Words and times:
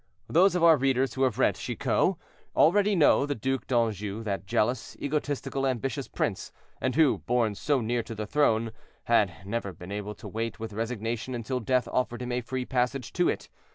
Those 0.27 0.55
of 0.55 0.63
our 0.63 0.77
readers 0.77 1.13
who 1.13 1.21
have 1.25 1.37
read 1.37 1.53
"Chicot," 1.53 2.15
already 2.55 2.95
know 2.95 3.27
the 3.27 3.35
Duc 3.35 3.67
d'Anjou, 3.67 4.23
that 4.23 4.47
jealous, 4.47 4.97
egotistical, 4.99 5.67
ambitious 5.67 6.07
prince, 6.07 6.51
and 6.81 6.95
who, 6.95 7.19
born 7.19 7.53
so 7.53 7.81
near 7.81 8.01
to 8.01 8.15
the 8.15 8.25
throne, 8.25 8.71
had 9.03 9.31
never 9.45 9.71
been 9.71 9.91
able 9.91 10.15
to 10.15 10.27
wait 10.27 10.59
with 10.59 10.73
resignation 10.73 11.35
until 11.35 11.59
death 11.59 11.87
offered 11.87 12.23
him 12.23 12.31
a 12.31 12.41
free 12.41 12.65
passage 12.65 13.13
to 13.13 13.29
it. 13.29 13.47